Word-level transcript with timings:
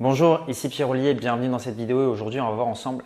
Bonjour, 0.00 0.44
ici 0.46 0.68
Pierre 0.68 0.90
Ollier, 0.90 1.12
bienvenue 1.12 1.48
dans 1.48 1.58
cette 1.58 1.74
vidéo 1.74 2.04
et 2.04 2.06
aujourd'hui 2.06 2.38
on 2.38 2.48
va 2.48 2.54
voir 2.54 2.68
ensemble 2.68 3.02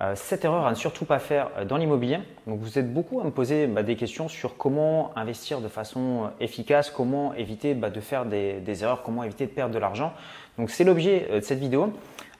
euh, 0.00 0.16
7 0.16 0.44
erreurs 0.44 0.66
à 0.66 0.70
ne 0.70 0.74
surtout 0.74 1.04
pas 1.04 1.20
faire 1.20 1.50
euh, 1.56 1.64
dans 1.64 1.76
l'immobilier. 1.76 2.18
Donc 2.48 2.58
vous 2.58 2.80
êtes 2.80 2.92
beaucoup 2.92 3.20
à 3.20 3.24
me 3.24 3.30
poser 3.30 3.68
bah, 3.68 3.84
des 3.84 3.94
questions 3.94 4.26
sur 4.26 4.56
comment 4.56 5.12
investir 5.14 5.60
de 5.60 5.68
façon 5.68 6.24
euh, 6.24 6.28
efficace, 6.40 6.90
comment 6.90 7.32
éviter 7.34 7.74
bah, 7.74 7.90
de 7.90 8.00
faire 8.00 8.24
des, 8.24 8.82
erreurs, 8.82 9.04
comment 9.04 9.22
éviter 9.22 9.46
de 9.46 9.52
perdre 9.52 9.72
de 9.72 9.78
l'argent. 9.78 10.14
Donc 10.58 10.70
c'est 10.70 10.82
l'objet 10.82 11.28
euh, 11.30 11.38
de 11.38 11.44
cette 11.44 11.60
vidéo. 11.60 11.92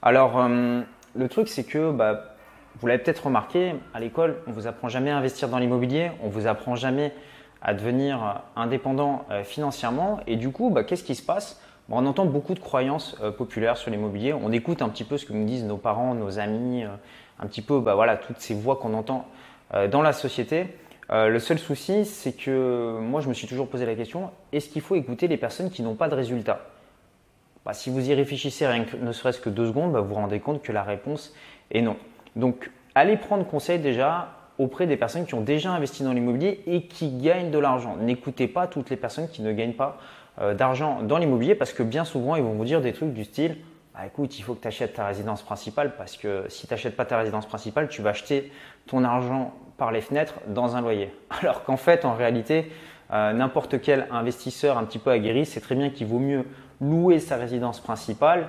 Alors 0.02 0.48
le 0.48 1.28
truc 1.28 1.46
c'est 1.46 1.62
que 1.62 1.92
bah, 1.92 2.34
vous 2.80 2.88
l'avez 2.88 3.00
peut-être 3.00 3.26
remarqué, 3.26 3.76
à 3.94 4.00
l'école 4.00 4.38
on 4.48 4.50
vous 4.50 4.66
apprend 4.66 4.88
jamais 4.88 5.12
à 5.12 5.16
investir 5.16 5.48
dans 5.48 5.58
l'immobilier, 5.58 6.10
on 6.24 6.28
vous 6.28 6.48
apprend 6.48 6.74
jamais 6.74 7.14
à 7.62 7.72
devenir 7.72 8.42
indépendant 8.56 9.26
financièrement 9.44 10.18
et 10.26 10.34
du 10.34 10.50
coup 10.50 10.74
qu'est-ce 10.88 11.04
qui 11.04 11.14
se 11.14 11.22
passe? 11.22 11.60
On 11.92 12.06
entend 12.06 12.24
beaucoup 12.24 12.54
de 12.54 12.58
croyances 12.58 13.16
euh, 13.22 13.30
populaires 13.30 13.76
sur 13.76 13.90
l'immobilier. 13.90 14.32
On 14.32 14.50
écoute 14.50 14.80
un 14.80 14.88
petit 14.88 15.04
peu 15.04 15.18
ce 15.18 15.26
que 15.26 15.34
nous 15.34 15.44
disent 15.44 15.64
nos 15.64 15.76
parents, 15.76 16.14
nos 16.14 16.38
amis, 16.38 16.84
euh, 16.84 16.88
un 17.38 17.46
petit 17.46 17.60
peu 17.60 17.80
bah, 17.80 17.94
voilà, 17.94 18.16
toutes 18.16 18.38
ces 18.38 18.54
voix 18.54 18.76
qu'on 18.76 18.94
entend 18.94 19.26
euh, 19.74 19.88
dans 19.88 20.00
la 20.00 20.14
société. 20.14 20.66
le 21.10 21.38
seul 21.38 21.58
souci, 21.58 22.06
c'est 22.06 22.32
que 22.32 22.98
moi, 22.98 23.20
je 23.20 23.28
me 23.28 23.34
suis 23.34 23.46
toujours 23.46 23.68
posé 23.68 23.84
la 23.84 23.94
question 23.94 24.30
est-ce 24.52 24.70
qu'il 24.70 24.80
faut 24.80 24.94
écouter 24.94 25.28
les 25.28 25.36
personnes 25.36 25.70
qui 25.70 25.82
n'ont 25.82 25.94
pas 25.94 26.08
de 26.08 26.14
résultats? 26.14 26.60
Bah, 27.66 27.74
Si 27.74 27.90
vous 27.90 28.08
y 28.08 28.14
réfléchissez 28.14 28.66
ne 29.00 29.12
serait-ce 29.12 29.40
que 29.40 29.50
deux 29.50 29.66
secondes, 29.66 29.92
bah, 29.92 30.00
vous 30.00 30.08
vous 30.08 30.14
rendez 30.14 30.40
compte 30.40 30.62
que 30.62 30.72
la 30.72 30.82
réponse 30.82 31.34
est 31.70 31.82
non. 31.82 31.96
Donc, 32.36 32.70
allez 32.94 33.18
prendre 33.18 33.46
conseil 33.46 33.78
déjà 33.78 34.28
auprès 34.58 34.86
des 34.86 34.96
personnes 34.96 35.26
qui 35.26 35.34
ont 35.34 35.42
déjà 35.42 35.72
investi 35.72 36.04
dans 36.04 36.12
l'immobilier 36.12 36.62
et 36.66 36.86
qui 36.86 37.10
gagnent 37.18 37.50
de 37.50 37.58
l'argent. 37.58 37.96
N'écoutez 37.96 38.48
pas 38.48 38.66
toutes 38.66 38.88
les 38.88 38.96
personnes 38.96 39.28
qui 39.28 39.42
ne 39.42 39.52
gagnent 39.52 39.74
pas 39.74 39.98
d'argent 40.38 41.02
dans 41.02 41.18
l'immobilier 41.18 41.54
parce 41.54 41.72
que 41.72 41.82
bien 41.82 42.04
souvent, 42.04 42.36
ils 42.36 42.42
vont 42.42 42.54
vous 42.54 42.64
dire 42.64 42.80
des 42.80 42.92
trucs 42.92 43.12
du 43.12 43.24
style 43.24 43.56
bah, 43.94 44.06
écoute, 44.06 44.38
il 44.38 44.42
faut 44.42 44.54
que 44.54 44.62
tu 44.62 44.68
achètes 44.68 44.94
ta 44.94 45.06
résidence 45.06 45.42
principale 45.42 45.94
parce 45.96 46.16
que 46.16 46.46
si 46.48 46.66
tu 46.66 46.72
n'achètes 46.72 46.96
pas 46.96 47.04
ta 47.04 47.18
résidence 47.18 47.44
principale, 47.44 47.88
tu 47.88 48.00
vas 48.00 48.10
acheter 48.10 48.50
ton 48.86 49.04
argent 49.04 49.52
par 49.76 49.92
les 49.92 50.00
fenêtres 50.00 50.34
dans 50.46 50.76
un 50.76 50.80
loyer. 50.80 51.14
Alors 51.42 51.62
qu'en 51.62 51.76
fait, 51.76 52.06
en 52.06 52.14
réalité, 52.14 52.72
euh, 53.12 53.34
n'importe 53.34 53.80
quel 53.82 54.06
investisseur 54.10 54.78
un 54.78 54.84
petit 54.84 54.98
peu 54.98 55.10
aguerri 55.10 55.44
sait 55.44 55.60
très 55.60 55.74
bien 55.74 55.90
qu'il 55.90 56.06
vaut 56.06 56.18
mieux 56.18 56.46
louer 56.80 57.18
sa 57.18 57.36
résidence 57.36 57.80
principale 57.80 58.48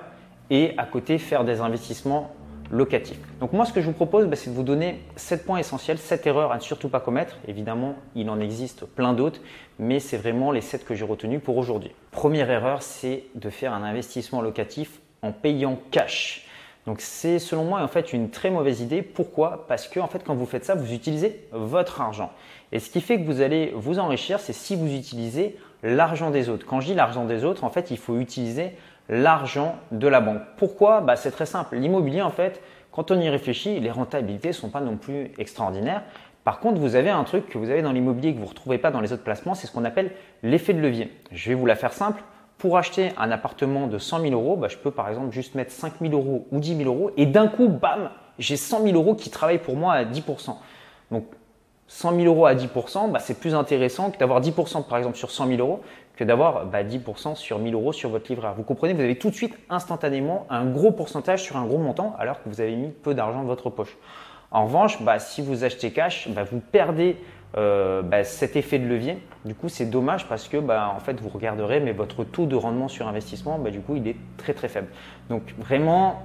et 0.49 0.73
à 0.77 0.85
côté 0.85 1.17
faire 1.17 1.43
des 1.43 1.59
investissements 1.59 2.33
locatif. 2.71 3.17
Donc 3.39 3.53
moi, 3.53 3.65
ce 3.65 3.73
que 3.73 3.81
je 3.81 3.87
vous 3.87 3.93
propose, 3.93 4.25
bah, 4.27 4.35
c'est 4.35 4.49
de 4.49 4.55
vous 4.55 4.63
donner 4.63 4.99
7 5.15 5.45
points 5.45 5.59
essentiels, 5.59 5.97
7 5.97 6.27
erreurs 6.27 6.51
à 6.51 6.55
ne 6.55 6.61
surtout 6.61 6.89
pas 6.89 6.99
commettre. 6.99 7.37
Évidemment, 7.47 7.95
il 8.15 8.29
en 8.29 8.39
existe 8.39 8.85
plein 8.85 9.13
d'autres, 9.13 9.39
mais 9.79 9.99
c'est 9.99 10.17
vraiment 10.17 10.51
les 10.51 10.61
7 10.61 10.85
que 10.85 10.95
j'ai 10.95 11.05
retenus 11.05 11.41
pour 11.43 11.57
aujourd'hui. 11.57 11.91
Première 12.11 12.49
erreur, 12.49 12.81
c'est 12.81 13.23
de 13.35 13.49
faire 13.49 13.73
un 13.73 13.83
investissement 13.83 14.41
locatif 14.41 14.99
en 15.21 15.31
payant 15.31 15.79
cash. 15.91 16.47
Donc 16.85 16.99
c'est 16.99 17.39
selon 17.39 17.63
moi 17.63 17.81
en 17.81 17.87
fait 17.87 18.11
une 18.11 18.29
très 18.29 18.49
mauvaise 18.49 18.81
idée. 18.81 19.01
Pourquoi? 19.01 19.65
Parce 19.69 19.87
que 19.87 20.01
en 20.01 20.07
fait 20.07 20.21
quand 20.25 20.35
vous 20.35 20.45
faites 20.45 20.65
ça, 20.65 20.75
vous 20.75 20.91
utilisez 20.91 21.47
votre 21.53 22.01
argent. 22.01 22.29
Et 22.73 22.79
ce 22.79 22.89
qui 22.89 22.99
fait 22.99 23.17
que 23.17 23.25
vous 23.25 23.39
allez 23.39 23.71
vous 23.73 23.99
enrichir, 23.99 24.41
c'est 24.41 24.51
si 24.51 24.75
vous 24.75 24.93
utilisez 24.93 25.55
l'argent 25.83 26.31
des 26.31 26.49
autres. 26.49 26.65
Quand 26.65 26.79
je 26.79 26.87
dis 26.87 26.93
l'argent 26.93 27.25
des 27.25 27.43
autres, 27.43 27.63
en 27.63 27.69
fait, 27.69 27.91
il 27.91 27.97
faut 27.97 28.17
utiliser 28.17 28.71
l'argent 29.09 29.75
de 29.91 30.07
la 30.07 30.21
banque. 30.21 30.41
Pourquoi? 30.57 31.01
Bah, 31.01 31.15
C'est 31.15 31.31
très 31.31 31.45
simple. 31.45 31.75
L'immobilier, 31.75 32.21
en 32.21 32.29
fait, 32.29 32.61
quand 32.91 33.11
on 33.11 33.19
y 33.19 33.29
réfléchit, 33.29 33.79
les 33.79 33.91
rentabilités 33.91 34.49
ne 34.49 34.53
sont 34.53 34.69
pas 34.69 34.81
non 34.81 34.97
plus 34.97 35.31
extraordinaires. 35.37 36.03
Par 36.43 36.59
contre, 36.59 36.79
vous 36.79 36.95
avez 36.95 37.09
un 37.09 37.23
truc 37.23 37.47
que 37.47 37.57
vous 37.57 37.69
avez 37.69 37.81
dans 37.81 37.91
l'immobilier 37.91 38.33
que 38.33 38.37
vous 38.37 38.43
ne 38.43 38.49
retrouvez 38.49 38.77
pas 38.77 38.91
dans 38.91 38.99
les 38.99 39.13
autres 39.13 39.23
placements, 39.23 39.55
c'est 39.55 39.67
ce 39.67 39.71
qu'on 39.71 39.85
appelle 39.85 40.11
l'effet 40.43 40.73
de 40.73 40.81
levier. 40.81 41.11
Je 41.31 41.49
vais 41.49 41.55
vous 41.55 41.65
la 41.65 41.75
faire 41.75 41.93
simple. 41.93 42.21
Pour 42.57 42.77
acheter 42.77 43.11
un 43.17 43.31
appartement 43.31 43.87
de 43.87 43.97
100 43.97 44.21
000 44.21 44.33
euros, 44.33 44.55
bah, 44.55 44.67
je 44.69 44.77
peux 44.77 44.91
par 44.91 45.09
exemple 45.09 45.31
juste 45.31 45.55
mettre 45.55 45.71
5 45.71 45.93
000 46.01 46.13
euros 46.13 46.47
ou 46.51 46.59
10 46.59 46.77
000 46.77 46.89
euros 46.89 47.11
et 47.17 47.25
d'un 47.25 47.47
coup, 47.47 47.67
bam, 47.67 48.09
j'ai 48.39 48.57
100 48.57 48.83
000 48.83 48.95
euros 48.95 49.15
qui 49.15 49.29
travaillent 49.29 49.57
pour 49.57 49.75
moi 49.75 49.93
à 49.93 50.05
10 50.05 50.23
Donc 51.11 51.25
100 51.93 52.15
000 52.15 52.25
euros 52.25 52.47
à 52.47 52.55
10% 52.55 53.11
bah, 53.11 53.19
c'est 53.19 53.39
plus 53.39 53.53
intéressant 53.53 54.09
que 54.09 54.17
d'avoir 54.17 54.41
10% 54.41 54.87
par 54.87 54.97
exemple 54.97 55.15
sur 55.15 55.29
100 55.29 55.47
000 55.47 55.59
euros 55.59 55.81
que 56.15 56.23
d'avoir 56.23 56.65
10% 56.67 56.99
bah, 57.29 57.35
sur 57.35 57.59
1000 57.59 57.73
euros 57.75 57.93
sur 57.93 58.09
votre 58.09 58.31
livret. 58.31 58.49
Vous 58.57 58.63
comprenez, 58.63 58.93
vous 58.93 59.01
avez 59.01 59.17
tout 59.17 59.29
de 59.29 59.35
suite 59.35 59.55
instantanément 59.69 60.47
un 60.49 60.65
gros 60.65 60.91
pourcentage 60.91 61.43
sur 61.43 61.55
un 61.55 61.65
gros 61.65 61.77
montant 61.77 62.15
alors 62.17 62.41
que 62.41 62.49
vous 62.49 62.61
avez 62.61 62.75
mis 62.75 62.89
peu 62.89 63.13
d'argent 63.13 63.41
dans 63.41 63.47
votre 63.47 63.69
poche. 63.69 63.95
En 64.49 64.65
revanche, 64.65 65.03
bah, 65.03 65.19
si 65.19 65.43
vous 65.43 65.63
achetez 65.63 65.91
cash, 65.91 66.27
bah, 66.29 66.43
vous 66.43 66.59
perdez 66.59 67.17
euh, 67.57 68.23
cet 68.23 68.55
effet 68.55 68.79
de 68.79 68.87
levier. 68.87 69.19
Du 69.45 69.53
coup, 69.53 69.69
c'est 69.69 69.85
dommage 69.85 70.27
parce 70.27 70.47
que 70.47 70.57
en 70.57 70.99
fait, 70.99 71.21
vous 71.21 71.29
regarderez, 71.29 71.79
mais 71.79 71.91
votre 71.91 72.23
taux 72.23 72.47
de 72.47 72.55
rendement 72.55 72.87
sur 72.87 73.07
investissement, 73.07 73.59
du 73.59 73.81
coup, 73.81 73.95
il 73.95 74.07
est 74.07 74.17
très 74.37 74.55
très 74.55 74.67
faible. 74.67 74.87
Donc 75.29 75.43
vraiment, 75.59 76.23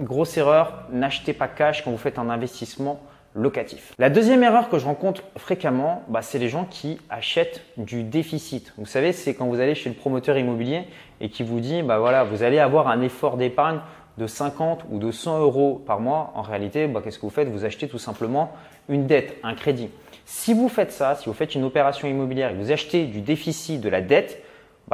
grosse 0.00 0.38
erreur, 0.38 0.84
n'achetez 0.90 1.34
pas 1.34 1.48
cash 1.48 1.84
quand 1.84 1.90
vous 1.90 1.98
faites 1.98 2.18
un 2.18 2.30
investissement 2.30 3.00
locatif. 3.36 3.94
La 3.98 4.10
deuxième 4.10 4.42
erreur 4.42 4.68
que 4.68 4.78
je 4.78 4.86
rencontre 4.86 5.22
fréquemment, 5.36 6.02
bah, 6.08 6.22
c'est 6.22 6.38
les 6.38 6.48
gens 6.48 6.64
qui 6.64 6.98
achètent 7.10 7.62
du 7.76 8.02
déficit. 8.02 8.72
Vous 8.78 8.86
savez, 8.86 9.12
c'est 9.12 9.34
quand 9.34 9.46
vous 9.46 9.60
allez 9.60 9.74
chez 9.74 9.90
le 9.90 9.94
promoteur 9.94 10.38
immobilier 10.38 10.84
et 11.20 11.28
qui 11.28 11.42
vous 11.42 11.60
dit, 11.60 11.82
bah 11.82 11.98
voilà, 11.98 12.24
vous 12.24 12.42
allez 12.42 12.58
avoir 12.58 12.88
un 12.88 13.02
effort 13.02 13.36
d'épargne 13.36 13.80
de 14.18 14.26
50 14.26 14.86
ou 14.90 14.98
de 14.98 15.10
100 15.10 15.40
euros 15.40 15.82
par 15.86 16.00
mois. 16.00 16.32
En 16.34 16.42
réalité, 16.42 16.86
bah, 16.86 17.00
qu'est-ce 17.04 17.18
que 17.18 17.26
vous 17.26 17.30
faites? 17.30 17.48
Vous 17.48 17.64
achetez 17.64 17.88
tout 17.88 17.98
simplement 17.98 18.52
une 18.88 19.06
dette, 19.06 19.36
un 19.42 19.54
crédit. 19.54 19.90
Si 20.24 20.54
vous 20.54 20.68
faites 20.68 20.90
ça, 20.90 21.14
si 21.14 21.26
vous 21.26 21.34
faites 21.34 21.54
une 21.54 21.64
opération 21.64 22.08
immobilière 22.08 22.50
et 22.50 22.54
vous 22.54 22.72
achetez 22.72 23.04
du 23.04 23.20
déficit, 23.20 23.80
de 23.80 23.88
la 23.88 24.00
dette, 24.00 24.42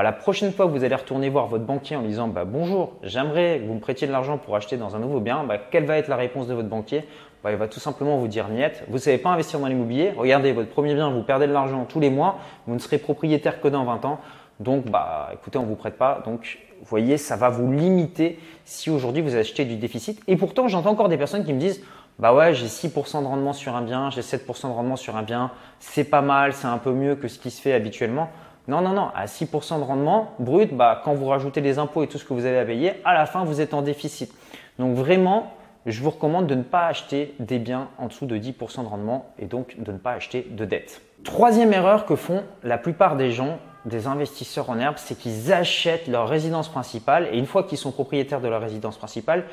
la 0.00 0.12
prochaine 0.12 0.52
fois 0.52 0.66
que 0.66 0.70
vous 0.70 0.84
allez 0.84 0.94
retourner 0.94 1.28
voir 1.28 1.46
votre 1.48 1.64
banquier 1.64 1.96
en 1.96 2.02
disant 2.02 2.28
bah, 2.28 2.44
bonjour, 2.46 2.94
j'aimerais 3.02 3.60
que 3.60 3.66
vous 3.66 3.74
me 3.74 3.80
prêtiez 3.80 4.06
de 4.06 4.12
l'argent 4.12 4.38
pour 4.38 4.56
acheter 4.56 4.78
dans 4.78 4.96
un 4.96 4.98
nouveau 4.98 5.20
bien, 5.20 5.46
quelle 5.70 5.84
va 5.84 5.98
être 5.98 6.08
la 6.08 6.16
réponse 6.16 6.46
de 6.46 6.54
votre 6.54 6.68
banquier? 6.68 7.04
Bah, 7.42 7.52
Il 7.52 7.58
va 7.58 7.68
tout 7.68 7.80
simplement 7.80 8.18
vous 8.18 8.28
dire 8.28 8.48
niet. 8.48 8.82
Vous 8.88 8.94
ne 8.94 8.98
savez 8.98 9.18
pas 9.18 9.30
investir 9.30 9.60
dans 9.60 9.66
l'immobilier. 9.66 10.12
Regardez, 10.16 10.52
votre 10.52 10.70
premier 10.70 10.94
bien, 10.94 11.10
vous 11.10 11.22
perdez 11.22 11.46
de 11.46 11.52
l'argent 11.52 11.84
tous 11.84 12.00
les 12.00 12.10
mois. 12.10 12.38
Vous 12.66 12.74
ne 12.74 12.78
serez 12.78 12.98
propriétaire 12.98 13.60
que 13.60 13.68
dans 13.68 13.84
20 13.84 14.04
ans. 14.04 14.20
Donc, 14.60 14.86
bah, 14.86 15.30
écoutez, 15.32 15.58
on 15.58 15.62
ne 15.62 15.68
vous 15.68 15.76
prête 15.76 15.96
pas. 15.96 16.22
Donc, 16.24 16.58
vous 16.80 16.86
voyez, 16.86 17.16
ça 17.16 17.36
va 17.36 17.48
vous 17.48 17.70
limiter 17.70 18.38
si 18.64 18.90
aujourd'hui 18.90 19.22
vous 19.22 19.36
achetez 19.36 19.64
du 19.64 19.76
déficit. 19.76 20.20
Et 20.26 20.36
pourtant, 20.36 20.68
j'entends 20.68 20.90
encore 20.90 21.08
des 21.08 21.18
personnes 21.18 21.44
qui 21.44 21.52
me 21.52 21.60
disent 21.60 21.82
bah 22.18 22.34
ouais, 22.34 22.54
j'ai 22.54 22.66
6% 22.66 23.22
de 23.22 23.26
rendement 23.26 23.52
sur 23.52 23.74
un 23.74 23.82
bien, 23.82 24.10
j'ai 24.10 24.20
7% 24.20 24.68
de 24.68 24.72
rendement 24.72 24.96
sur 24.96 25.16
un 25.16 25.22
bien, 25.22 25.50
c'est 25.80 26.04
pas 26.04 26.20
mal, 26.20 26.52
c'est 26.52 26.66
un 26.66 26.78
peu 26.78 26.92
mieux 26.92 27.16
que 27.16 27.26
ce 27.26 27.38
qui 27.38 27.50
se 27.50 27.60
fait 27.60 27.72
habituellement. 27.72 28.28
Non, 28.68 28.80
non, 28.80 28.90
non, 28.90 29.08
à 29.14 29.24
6% 29.24 29.78
de 29.78 29.84
rendement 29.84 30.32
brut, 30.38 30.72
bah, 30.72 31.00
quand 31.04 31.14
vous 31.14 31.26
rajoutez 31.26 31.60
les 31.60 31.78
impôts 31.78 32.04
et 32.04 32.06
tout 32.06 32.18
ce 32.18 32.24
que 32.24 32.32
vous 32.32 32.44
avez 32.44 32.58
à 32.58 32.64
payer, 32.64 32.92
à 33.04 33.14
la 33.14 33.26
fin, 33.26 33.44
vous 33.44 33.60
êtes 33.60 33.74
en 33.74 33.82
déficit. 33.82 34.32
Donc 34.78 34.94
vraiment, 34.94 35.52
je 35.86 36.02
vous 36.02 36.10
recommande 36.10 36.46
de 36.46 36.54
ne 36.54 36.62
pas 36.62 36.86
acheter 36.86 37.34
des 37.38 37.58
biens 37.58 37.88
en 37.98 38.06
dessous 38.06 38.26
de 38.26 38.36
10% 38.36 38.82
de 38.82 38.88
rendement 38.88 39.32
et 39.38 39.46
donc 39.46 39.76
de 39.78 39.92
ne 39.92 39.98
pas 39.98 40.12
acheter 40.12 40.46
de 40.50 40.64
dette. 40.64 41.02
Troisième 41.24 41.72
erreur 41.72 42.06
que 42.06 42.16
font 42.16 42.44
la 42.62 42.78
plupart 42.78 43.16
des 43.16 43.30
gens, 43.30 43.58
des 43.84 44.06
investisseurs 44.06 44.70
en 44.70 44.78
herbe, 44.78 44.96
c'est 44.98 45.18
qu'ils 45.18 45.52
achètent 45.52 46.08
leur 46.08 46.28
résidence 46.28 46.68
principale 46.68 47.28
et 47.32 47.38
une 47.38 47.46
fois 47.46 47.64
qu'ils 47.64 47.78
sont 47.78 47.92
propriétaires 47.92 48.40
de 48.40 48.48
leur 48.48 48.60
résidence 48.60 48.96
principale, 48.96 49.44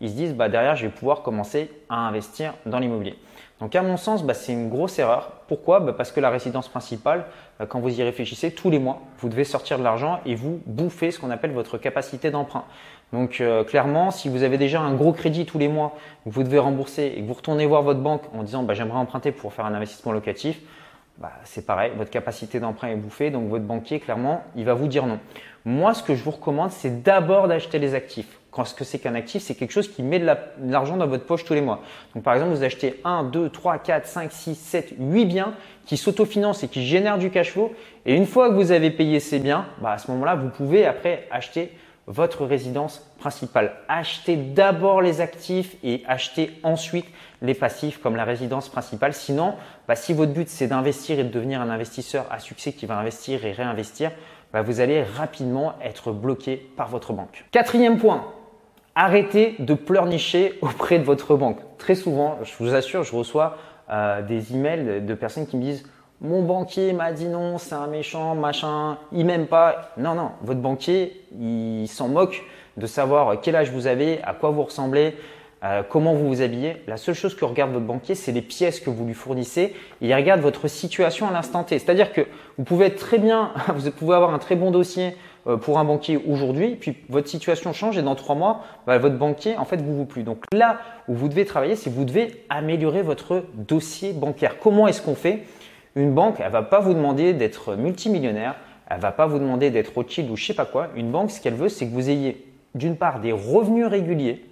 ils 0.00 0.10
se 0.10 0.14
disent 0.14 0.34
bah, 0.34 0.48
derrière, 0.48 0.76
je 0.76 0.86
vais 0.86 0.92
pouvoir 0.92 1.22
commencer 1.22 1.70
à 1.88 1.96
investir 1.96 2.54
dans 2.66 2.78
l'immobilier. 2.78 3.16
Donc 3.60 3.74
à 3.74 3.82
mon 3.82 3.96
sens, 3.96 4.22
bah, 4.22 4.34
c'est 4.34 4.52
une 4.52 4.68
grosse 4.68 4.98
erreur. 4.98 5.32
Pourquoi? 5.48 5.80
Bah, 5.80 5.94
Parce 5.96 6.12
que 6.12 6.20
la 6.20 6.30
résidence 6.30 6.68
principale, 6.68 7.24
quand 7.68 7.80
vous 7.80 7.98
y 7.98 8.02
réfléchissez, 8.02 8.50
tous 8.50 8.70
les 8.70 8.78
mois, 8.78 9.00
vous 9.18 9.28
devez 9.28 9.44
sortir 9.44 9.78
de 9.78 9.84
l'argent 9.84 10.20
et 10.26 10.34
vous 10.34 10.60
bouffez 10.66 11.10
ce 11.10 11.18
qu'on 11.18 11.30
appelle 11.30 11.52
votre 11.52 11.78
capacité 11.78 12.30
d'emprunt. 12.30 12.64
Donc 13.12 13.40
euh, 13.40 13.64
clairement, 13.64 14.10
si 14.10 14.28
vous 14.28 14.42
avez 14.42 14.58
déjà 14.58 14.80
un 14.80 14.94
gros 14.94 15.12
crédit 15.12 15.46
tous 15.46 15.58
les 15.58 15.68
mois 15.68 15.96
que 16.24 16.30
vous 16.30 16.42
devez 16.42 16.58
rembourser 16.58 17.14
et 17.16 17.22
que 17.22 17.26
vous 17.26 17.34
retournez 17.34 17.64
voir 17.64 17.82
votre 17.82 18.00
banque 18.00 18.22
en 18.34 18.42
disant 18.42 18.66
j'aimerais 18.72 18.98
emprunter 18.98 19.32
pour 19.32 19.52
faire 19.52 19.64
un 19.64 19.74
investissement 19.74 20.12
locatif, 20.12 20.60
c'est 21.44 21.64
pareil, 21.64 21.92
votre 21.96 22.10
capacité 22.10 22.60
d'emprunt 22.60 22.88
est 22.88 22.96
bouffée, 22.96 23.30
donc 23.30 23.48
votre 23.48 23.64
banquier, 23.64 24.00
clairement, 24.00 24.42
il 24.54 24.64
va 24.64 24.74
vous 24.74 24.86
dire 24.86 25.06
non. 25.06 25.18
Moi, 25.64 25.94
ce 25.94 26.02
que 26.02 26.14
je 26.14 26.22
vous 26.22 26.30
recommande, 26.30 26.70
c'est 26.70 27.02
d'abord 27.02 27.48
d'acheter 27.48 27.78
les 27.78 27.94
actifs. 27.94 28.38
Quand 28.56 28.64
ce 28.64 28.74
que 28.74 28.84
c'est 28.84 28.98
qu'un 28.98 29.14
actif, 29.14 29.42
c'est 29.42 29.54
quelque 29.54 29.70
chose 29.70 29.86
qui 29.86 30.02
met 30.02 30.18
de 30.18 30.26
l'argent 30.64 30.96
dans 30.96 31.06
votre 31.06 31.26
poche 31.26 31.44
tous 31.44 31.52
les 31.52 31.60
mois. 31.60 31.82
Donc 32.14 32.24
par 32.24 32.32
exemple, 32.32 32.54
vous 32.54 32.64
achetez 32.64 33.02
1, 33.04 33.24
2, 33.24 33.50
3, 33.50 33.76
4, 33.80 34.06
5, 34.06 34.32
6, 34.32 34.54
7, 34.54 34.94
8 34.98 35.24
biens 35.26 35.52
qui 35.84 35.98
s'autofinancent 35.98 36.64
et 36.64 36.68
qui 36.68 36.82
génèrent 36.86 37.18
du 37.18 37.28
cash 37.28 37.52
flow. 37.52 37.74
Et 38.06 38.14
une 38.14 38.24
fois 38.24 38.48
que 38.48 38.54
vous 38.54 38.72
avez 38.72 38.90
payé 38.90 39.20
ces 39.20 39.40
biens, 39.40 39.66
bah, 39.82 39.92
à 39.92 39.98
ce 39.98 40.10
moment-là, 40.10 40.36
vous 40.36 40.48
pouvez 40.48 40.86
après 40.86 41.28
acheter 41.30 41.70
votre 42.06 42.46
résidence 42.46 43.06
principale. 43.18 43.74
Achetez 43.88 44.36
d'abord 44.36 45.02
les 45.02 45.20
actifs 45.20 45.76
et 45.84 46.02
achetez 46.06 46.52
ensuite 46.62 47.08
les 47.42 47.52
passifs 47.52 48.00
comme 48.00 48.16
la 48.16 48.24
résidence 48.24 48.70
principale. 48.70 49.12
Sinon, 49.12 49.52
bah, 49.86 49.96
si 49.96 50.14
votre 50.14 50.32
but 50.32 50.48
c'est 50.48 50.68
d'investir 50.68 51.18
et 51.18 51.24
de 51.24 51.28
devenir 51.28 51.60
un 51.60 51.68
investisseur 51.68 52.24
à 52.30 52.38
succès 52.38 52.72
qui 52.72 52.86
va 52.86 52.96
investir 52.96 53.44
et 53.44 53.52
réinvestir, 53.52 54.12
bah, 54.54 54.62
vous 54.62 54.80
allez 54.80 55.02
rapidement 55.02 55.74
être 55.84 56.10
bloqué 56.10 56.56
par 56.56 56.88
votre 56.88 57.12
banque. 57.12 57.44
Quatrième 57.50 57.98
point, 57.98 58.24
arrêtez 58.96 59.54
de 59.60 59.74
pleurnicher 59.74 60.58
auprès 60.62 60.98
de 60.98 61.04
votre 61.04 61.36
banque. 61.36 61.58
Très 61.78 61.94
souvent, 61.94 62.38
je 62.42 62.52
vous 62.58 62.74
assure, 62.74 63.04
je 63.04 63.14
reçois 63.14 63.58
euh, 63.90 64.22
des 64.22 64.54
emails 64.54 65.02
de 65.02 65.14
personnes 65.14 65.46
qui 65.46 65.56
me 65.56 65.62
disent 65.62 65.84
mon 66.22 66.42
banquier 66.42 66.94
m'a 66.94 67.12
dit 67.12 67.26
non, 67.26 67.58
c'est 67.58 67.74
un 67.74 67.86
méchant, 67.86 68.34
machin, 68.34 68.96
il 69.12 69.26
m'aime 69.26 69.46
pas. 69.46 69.90
Non, 69.98 70.14
non, 70.14 70.30
votre 70.40 70.60
banquier, 70.60 71.22
il 71.38 71.86
s'en 71.88 72.08
moque 72.08 72.42
de 72.78 72.86
savoir 72.86 73.38
quel 73.42 73.54
âge 73.54 73.70
vous 73.70 73.86
avez, 73.86 74.22
à 74.22 74.32
quoi 74.32 74.48
vous 74.48 74.62
ressemblez, 74.62 75.14
euh, 75.62 75.82
comment 75.86 76.14
vous 76.14 76.26
vous 76.28 76.40
habillez. 76.40 76.82
La 76.86 76.96
seule 76.96 77.14
chose 77.14 77.36
que 77.36 77.44
regarde 77.44 77.72
votre 77.72 77.84
banquier, 77.84 78.14
c'est 78.14 78.32
les 78.32 78.40
pièces 78.40 78.80
que 78.80 78.88
vous 78.88 79.04
lui 79.04 79.12
fournissez. 79.12 79.74
il 80.00 80.14
regarde 80.14 80.40
votre 80.40 80.68
situation 80.68 81.28
à 81.28 81.32
l'instant 81.32 81.64
T. 81.64 81.78
C'est-à-dire 81.78 82.14
que 82.14 82.22
vous 82.56 82.64
pouvez 82.64 82.86
être 82.86 82.98
très 82.98 83.18
bien, 83.18 83.52
vous 83.76 83.90
pouvez 83.90 84.14
avoir 84.14 84.32
un 84.32 84.38
très 84.38 84.56
bon 84.56 84.70
dossier 84.70 85.14
pour 85.60 85.78
un 85.78 85.84
banquier 85.84 86.20
aujourd'hui, 86.28 86.74
puis 86.74 86.96
votre 87.08 87.28
situation 87.28 87.72
change 87.72 87.96
et 87.96 88.02
dans 88.02 88.16
trois 88.16 88.34
mois, 88.34 88.64
bah, 88.86 88.98
votre 88.98 89.16
banquier, 89.16 89.56
en 89.56 89.64
fait, 89.64 89.80
vous 89.80 89.96
vous 89.96 90.04
plus. 90.04 90.24
Donc 90.24 90.38
là 90.52 90.78
où 91.08 91.14
vous 91.14 91.28
devez 91.28 91.44
travailler, 91.44 91.76
c'est 91.76 91.90
vous 91.90 92.04
devez 92.04 92.44
améliorer 92.48 93.02
votre 93.02 93.44
dossier 93.54 94.12
bancaire. 94.12 94.58
Comment 94.58 94.88
est-ce 94.88 95.00
qu'on 95.00 95.14
fait? 95.14 95.44
Une 95.94 96.12
banque, 96.12 96.40
elle 96.40 96.52
va 96.52 96.62
pas 96.62 96.80
vous 96.80 96.94
demander 96.94 97.32
d'être 97.32 97.76
multimillionnaire, 97.76 98.56
elle 98.90 99.00
va 99.00 99.12
pas 99.12 99.26
vous 99.26 99.38
demander 99.38 99.70
d'être 99.70 99.94
Rothschild 99.94 100.30
ou 100.30 100.36
je 100.36 100.46
sais 100.46 100.54
pas 100.54 100.66
quoi. 100.66 100.88
Une 100.96 101.10
banque, 101.10 101.30
ce 101.30 101.40
qu'elle 101.40 101.54
veut, 101.54 101.68
c'est 101.68 101.86
que 101.86 101.92
vous 101.92 102.10
ayez 102.10 102.44
d'une 102.74 102.96
part 102.96 103.20
des 103.20 103.32
revenus 103.32 103.86
réguliers, 103.86 104.44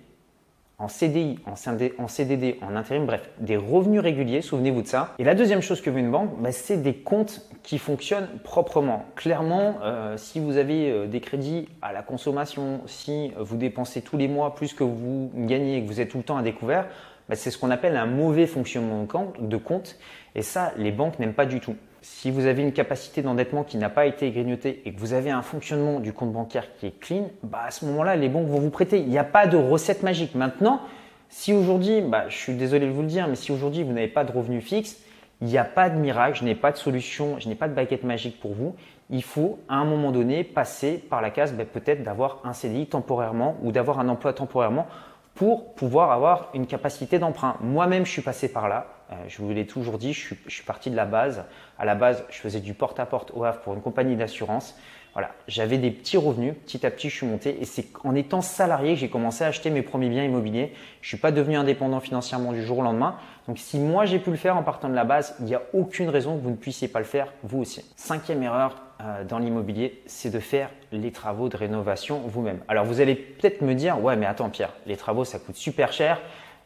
en 0.78 0.88
CDI, 0.88 1.38
en 1.46 2.08
CDD, 2.08 2.58
en 2.60 2.74
intérim, 2.74 3.06
bref, 3.06 3.30
des 3.38 3.56
revenus 3.56 4.00
réguliers, 4.00 4.42
souvenez-vous 4.42 4.82
de 4.82 4.86
ça. 4.86 5.14
Et 5.18 5.24
la 5.24 5.34
deuxième 5.34 5.60
chose 5.62 5.80
que 5.80 5.88
veut 5.88 6.00
une 6.00 6.10
banque, 6.10 6.30
bah, 6.40 6.50
c'est 6.52 6.78
des 6.78 6.94
comptes 6.94 7.42
qui 7.62 7.78
fonctionnent 7.78 8.28
proprement. 8.42 9.04
Clairement, 9.14 9.76
euh, 9.82 10.16
si 10.16 10.40
vous 10.40 10.56
avez 10.56 10.90
euh, 10.90 11.06
des 11.06 11.20
crédits 11.20 11.68
à 11.80 11.92
la 11.92 12.02
consommation, 12.02 12.80
si 12.86 13.32
vous 13.38 13.56
dépensez 13.56 14.02
tous 14.02 14.16
les 14.16 14.26
mois 14.26 14.54
plus 14.54 14.74
que 14.74 14.84
vous 14.84 15.30
gagnez 15.34 15.78
et 15.78 15.82
que 15.82 15.86
vous 15.86 16.00
êtes 16.00 16.08
tout 16.08 16.18
le 16.18 16.24
temps 16.24 16.36
à 16.36 16.42
découvert, 16.42 16.86
bah, 17.28 17.36
c'est 17.36 17.50
ce 17.50 17.58
qu'on 17.58 17.70
appelle 17.70 17.96
un 17.96 18.06
mauvais 18.06 18.46
fonctionnement 18.46 19.06
de 19.38 19.56
compte. 19.56 19.96
Et 20.34 20.42
ça, 20.42 20.72
les 20.76 20.90
banques 20.90 21.18
n'aiment 21.18 21.34
pas 21.34 21.46
du 21.46 21.60
tout. 21.60 21.76
Si 22.06 22.30
vous 22.30 22.44
avez 22.44 22.60
une 22.60 22.74
capacité 22.74 23.22
d'endettement 23.22 23.64
qui 23.64 23.78
n'a 23.78 23.88
pas 23.88 24.04
été 24.04 24.30
grignotée 24.30 24.82
et 24.84 24.92
que 24.92 25.00
vous 25.00 25.14
avez 25.14 25.30
un 25.30 25.40
fonctionnement 25.40 26.00
du 26.00 26.12
compte 26.12 26.34
bancaire 26.34 26.66
qui 26.76 26.84
est 26.84 27.00
clean, 27.00 27.30
bah 27.42 27.62
à 27.66 27.70
ce 27.70 27.86
moment-là, 27.86 28.14
les 28.14 28.28
banques 28.28 28.46
vont 28.46 28.58
vous 28.58 28.68
prêter. 28.68 28.98
Il 28.98 29.08
n'y 29.08 29.16
a 29.16 29.24
pas 29.24 29.46
de 29.46 29.56
recette 29.56 30.02
magique. 30.02 30.34
Maintenant, 30.34 30.82
si 31.30 31.54
aujourd'hui, 31.54 32.02
bah, 32.02 32.26
je 32.28 32.36
suis 32.36 32.52
désolé 32.52 32.86
de 32.88 32.90
vous 32.90 33.00
le 33.00 33.08
dire, 33.08 33.26
mais 33.26 33.36
si 33.36 33.52
aujourd'hui 33.52 33.84
vous 33.84 33.92
n'avez 33.94 34.08
pas 34.08 34.22
de 34.22 34.30
revenu 34.30 34.60
fixe, 34.60 34.98
il 35.40 35.46
n'y 35.46 35.56
a 35.56 35.64
pas 35.64 35.88
de 35.88 35.96
miracle, 35.96 36.36
je 36.38 36.44
n'ai 36.44 36.54
pas 36.54 36.72
de 36.72 36.76
solution, 36.76 37.38
je 37.38 37.48
n'ai 37.48 37.54
pas 37.54 37.68
de 37.68 37.74
baguette 37.74 38.04
magique 38.04 38.38
pour 38.38 38.52
vous. 38.52 38.76
Il 39.08 39.22
faut 39.22 39.58
à 39.70 39.76
un 39.76 39.86
moment 39.86 40.12
donné 40.12 40.44
passer 40.44 40.98
par 41.08 41.22
la 41.22 41.30
case 41.30 41.54
bah, 41.54 41.64
peut-être 41.64 42.02
d'avoir 42.02 42.42
un 42.44 42.52
CDI 42.52 42.86
temporairement 42.86 43.56
ou 43.62 43.72
d'avoir 43.72 43.98
un 43.98 44.10
emploi 44.10 44.34
temporairement 44.34 44.86
pour 45.34 45.74
pouvoir 45.74 46.12
avoir 46.12 46.50
une 46.54 46.66
capacité 46.66 47.18
d'emprunt. 47.18 47.56
Moi-même, 47.60 48.06
je 48.06 48.10
suis 48.10 48.22
passé 48.22 48.52
par 48.52 48.68
là. 48.68 48.86
Euh, 49.10 49.14
je 49.28 49.42
vous 49.42 49.50
l'ai 49.50 49.66
toujours 49.66 49.98
dit, 49.98 50.12
je 50.12 50.34
suis, 50.46 50.64
parti 50.64 50.90
de 50.90 50.96
la 50.96 51.06
base. 51.06 51.44
À 51.78 51.84
la 51.84 51.94
base, 51.94 52.24
je 52.30 52.38
faisais 52.38 52.60
du 52.60 52.74
porte-à-porte 52.74 53.32
au 53.32 53.44
pour 53.64 53.74
une 53.74 53.82
compagnie 53.82 54.16
d'assurance. 54.16 54.78
Voilà, 55.14 55.30
j'avais 55.46 55.78
des 55.78 55.92
petits 55.92 56.16
revenus. 56.16 56.54
Petit 56.66 56.84
à 56.84 56.90
petit, 56.90 57.08
je 57.08 57.16
suis 57.16 57.26
monté. 57.26 57.56
Et 57.60 57.64
c'est 57.64 57.86
en 58.02 58.14
étant 58.16 58.40
salarié 58.40 58.94
que 58.94 59.00
j'ai 59.00 59.08
commencé 59.08 59.44
à 59.44 59.46
acheter 59.46 59.70
mes 59.70 59.82
premiers 59.82 60.08
biens 60.08 60.24
immobiliers. 60.24 60.72
Je 61.00 61.06
ne 61.06 61.08
suis 61.08 61.16
pas 61.16 61.30
devenu 61.30 61.56
indépendant 61.56 62.00
financièrement 62.00 62.52
du 62.52 62.64
jour 62.64 62.78
au 62.78 62.82
lendemain. 62.82 63.16
Donc, 63.46 63.58
si 63.58 63.78
moi 63.78 64.06
j'ai 64.06 64.18
pu 64.18 64.30
le 64.30 64.36
faire 64.36 64.56
en 64.56 64.64
partant 64.64 64.88
de 64.88 64.94
la 64.94 65.04
base, 65.04 65.36
il 65.38 65.46
n'y 65.46 65.54
a 65.54 65.62
aucune 65.72 66.08
raison 66.08 66.36
que 66.36 66.42
vous 66.42 66.50
ne 66.50 66.56
puissiez 66.56 66.88
pas 66.88 66.98
le 66.98 67.04
faire 67.04 67.32
vous 67.44 67.60
aussi. 67.60 67.84
Cinquième 67.94 68.42
erreur 68.42 68.82
euh, 69.00 69.22
dans 69.22 69.38
l'immobilier, 69.38 70.02
c'est 70.06 70.30
de 70.30 70.40
faire 70.40 70.70
les 70.90 71.12
travaux 71.12 71.48
de 71.48 71.56
rénovation 71.56 72.22
vous-même. 72.26 72.60
Alors, 72.66 72.84
vous 72.84 73.00
allez 73.00 73.14
peut-être 73.14 73.62
me 73.62 73.74
dire, 73.74 74.02
ouais, 74.02 74.16
mais 74.16 74.26
attends, 74.26 74.50
Pierre, 74.50 74.72
les 74.86 74.96
travaux, 74.96 75.24
ça 75.24 75.38
coûte 75.38 75.56
super 75.56 75.92
cher. 75.92 76.20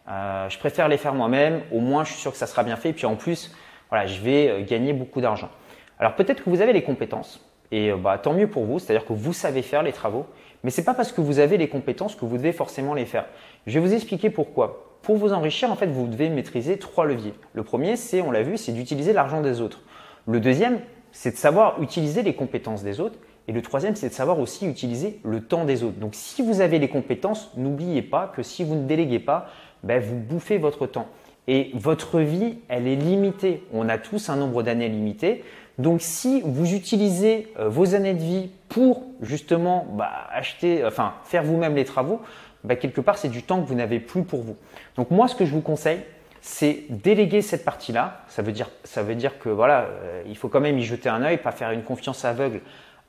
Euh, 0.08 0.48
je 0.48 0.58
préfère 0.58 0.88
les 0.88 0.96
faire 0.96 1.14
moi-même. 1.14 1.60
Au 1.70 1.80
moins, 1.80 2.04
je 2.04 2.12
suis 2.12 2.20
sûr 2.20 2.32
que 2.32 2.38
ça 2.38 2.46
sera 2.46 2.62
bien 2.62 2.76
fait. 2.76 2.94
Puis 2.94 3.04
en 3.04 3.16
plus, 3.16 3.54
voilà, 3.90 4.06
je 4.06 4.20
vais 4.20 4.48
euh, 4.48 4.64
gagner 4.64 4.94
beaucoup 4.94 5.20
d'argent. 5.20 5.50
Alors 5.98 6.14
peut-être 6.14 6.44
que 6.44 6.50
vous 6.50 6.60
avez 6.60 6.72
les 6.72 6.82
compétences. 6.82 7.44
Et 7.70 7.90
euh, 7.90 7.96
bah, 7.96 8.18
tant 8.18 8.32
mieux 8.32 8.48
pour 8.48 8.64
vous, 8.64 8.78
c'est-à-dire 8.78 9.06
que 9.06 9.12
vous 9.12 9.32
savez 9.32 9.62
faire 9.62 9.82
les 9.82 9.92
travaux, 9.92 10.26
mais 10.64 10.70
ce 10.70 10.80
n'est 10.80 10.84
pas 10.84 10.94
parce 10.94 11.12
que 11.12 11.20
vous 11.20 11.38
avez 11.38 11.56
les 11.56 11.68
compétences 11.68 12.14
que 12.14 12.24
vous 12.24 12.36
devez 12.36 12.52
forcément 12.52 12.94
les 12.94 13.06
faire. 13.06 13.26
Je 13.66 13.78
vais 13.78 13.86
vous 13.86 13.94
expliquer 13.94 14.30
pourquoi. 14.30 14.84
Pour 15.02 15.16
vous 15.16 15.32
enrichir, 15.32 15.70
en 15.70 15.76
fait, 15.76 15.86
vous 15.86 16.06
devez 16.06 16.28
maîtriser 16.28 16.78
trois 16.78 17.06
leviers. 17.06 17.34
Le 17.52 17.62
premier, 17.62 17.96
c'est, 17.96 18.20
on 18.20 18.30
l'a 18.30 18.42
vu, 18.42 18.56
c'est 18.56 18.72
d'utiliser 18.72 19.12
l'argent 19.12 19.40
des 19.40 19.60
autres. 19.60 19.82
Le 20.26 20.40
deuxième, 20.40 20.80
c'est 21.12 21.30
de 21.30 21.36
savoir 21.36 21.80
utiliser 21.80 22.22
les 22.22 22.34
compétences 22.34 22.82
des 22.82 23.00
autres. 23.00 23.18
Et 23.46 23.52
le 23.52 23.62
troisième, 23.62 23.96
c'est 23.96 24.10
de 24.10 24.14
savoir 24.14 24.38
aussi 24.40 24.66
utiliser 24.66 25.20
le 25.24 25.40
temps 25.40 25.64
des 25.64 25.82
autres. 25.82 25.98
Donc 25.98 26.14
si 26.14 26.42
vous 26.42 26.60
avez 26.60 26.78
les 26.78 26.88
compétences, 26.88 27.50
n'oubliez 27.56 28.02
pas 28.02 28.30
que 28.34 28.42
si 28.42 28.62
vous 28.62 28.74
ne 28.74 28.86
déléguez 28.86 29.20
pas, 29.20 29.46
ben, 29.84 30.02
vous 30.02 30.16
bouffez 30.16 30.58
votre 30.58 30.86
temps. 30.86 31.06
Et 31.46 31.70
votre 31.72 32.20
vie, 32.20 32.58
elle 32.68 32.86
est 32.86 32.96
limitée. 32.96 33.62
On 33.72 33.88
a 33.88 33.96
tous 33.96 34.28
un 34.28 34.36
nombre 34.36 34.62
d'années 34.62 34.90
limité. 34.90 35.44
Donc 35.78 36.02
si 36.02 36.42
vous 36.44 36.75
utilisez 36.75 37.52
euh, 37.58 37.69
vos 37.69 37.94
années 37.94 38.14
de 38.14 38.22
vie 38.22 38.50
pour 38.69 39.04
justement 39.20 39.86
bah, 39.92 40.10
acheter, 40.32 40.84
enfin 40.84 41.14
faire 41.25 41.44
vous-même 41.44 41.76
les 41.76 41.84
travaux, 41.84 42.20
bah, 42.64 42.76
quelque 42.76 43.00
part 43.00 43.16
c'est 43.16 43.28
du 43.28 43.42
temps 43.42 43.62
que 43.62 43.66
vous 43.66 43.75
n'avez 43.75 44.00
plus 44.00 44.25
pour 44.25 44.42
vous. 44.42 44.56
Donc 44.96 45.10
moi 45.10 45.28
ce 45.28 45.36
que 45.36 45.44
je 45.44 45.52
vous 45.52 45.60
conseille, 45.60 46.00
c'est 46.40 46.84
déléguer 46.90 47.42
cette 47.42 47.64
partie-là. 47.64 48.22
Ça 48.28 48.42
veut 48.42 48.52
dire, 48.52 48.70
ça 48.84 49.02
veut 49.02 49.14
dire 49.14 49.38
que 49.38 49.48
voilà, 49.48 49.82
euh, 49.82 50.22
il 50.26 50.36
faut 50.36 50.48
quand 50.48 50.60
même 50.60 50.78
y 50.78 50.84
jeter 50.84 51.08
un 51.08 51.22
œil, 51.22 51.38
pas 51.38 51.52
faire 51.52 51.70
une 51.70 51.82
confiance 51.82 52.25
aveugle 52.25 52.60